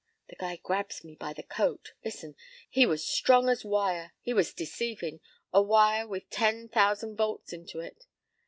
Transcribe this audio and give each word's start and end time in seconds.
p> 0.27 0.31
"The 0.31 0.35
guys 0.43 0.57
grabs 0.63 1.03
me 1.03 1.13
by 1.13 1.31
the 1.31 1.43
coat. 1.43 1.93
Listen. 2.03 2.33
He 2.67 2.87
was 2.87 3.05
strong 3.05 3.47
as 3.49 3.63
a 3.63 3.67
wire. 3.67 4.13
He 4.19 4.33
was 4.33 4.51
deceivin'. 4.51 5.19
A 5.53 5.61
wire 5.61 6.07
with 6.07 6.27
ten 6.31 6.69
thousand 6.69 7.17
volts 7.17 7.53
into 7.53 7.81
it. 7.81 8.03